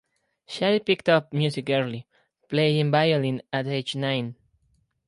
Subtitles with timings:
[0.47, 2.07] Shari picked up music early,
[2.49, 4.35] playing violin at age nine.